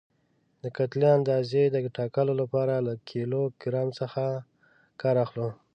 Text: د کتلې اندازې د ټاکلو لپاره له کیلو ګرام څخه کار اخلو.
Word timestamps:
د 0.63 0.65
کتلې 0.77 1.09
اندازې 1.17 1.63
د 1.69 1.75
ټاکلو 1.97 2.33
لپاره 2.41 2.73
له 2.87 2.93
کیلو 3.09 3.41
ګرام 3.61 3.87
څخه 3.99 4.23
کار 5.01 5.15
اخلو. 5.25 5.49